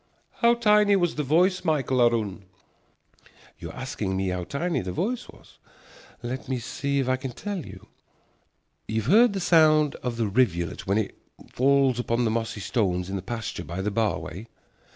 "How 0.37 0.55
tiny 0.55 0.95
was 0.95 1.13
the 1.13 1.21
voice, 1.21 1.63
Michael 1.63 2.01
aroon?" 2.01 2.45
You 3.59 3.69
are 3.69 3.75
asking 3.75 4.17
me 4.17 4.29
how 4.29 4.45
tiny 4.45 4.79
was 4.79 4.85
the 4.87 4.91
voice? 4.91 5.27
Let 6.23 6.49
me 6.49 6.57
see 6.57 6.97
if 6.97 7.07
I 7.07 7.17
can 7.17 7.33
tell 7.33 7.63
you. 7.63 7.85
You 8.87 9.03
have 9.03 9.11
heard 9.11 9.33
the 9.33 9.39
sound 9.39 9.93
of 9.97 10.17
the 10.17 10.25
rivulet 10.27 10.87
when 10.87 10.97
it 10.97 11.15
falls 11.53 11.99
upon 11.99 12.25
the 12.25 12.31
mossy 12.31 12.61
stones 12.61 13.11
in 13.11 13.15
the 13.15 13.21
pasture 13.21 13.63
by 13.63 13.81
the 13.83 13.91
bar 13.91 14.17
way? 14.17 14.47